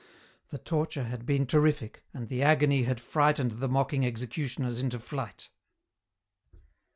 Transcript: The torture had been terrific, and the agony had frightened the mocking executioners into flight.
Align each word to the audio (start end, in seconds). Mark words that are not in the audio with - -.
The 0.49 0.57
torture 0.57 1.03
had 1.03 1.27
been 1.27 1.45
terrific, 1.45 2.03
and 2.11 2.27
the 2.27 2.41
agony 2.41 2.85
had 2.85 2.99
frightened 2.99 3.51
the 3.51 3.67
mocking 3.67 4.03
executioners 4.03 4.81
into 4.81 4.97
flight. 4.97 5.49